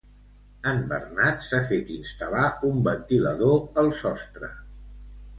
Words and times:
En 0.69 0.79
Bernat 0.93 1.43
s'ha 1.47 1.59
fet 1.67 1.91
instal·lar 1.95 2.45
un 2.69 2.79
ventilador 2.87 3.53
al 3.83 3.91
sostre 3.99 4.49